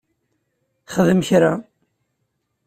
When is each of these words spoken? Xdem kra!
Xdem 0.93 1.19
kra! 1.27 1.53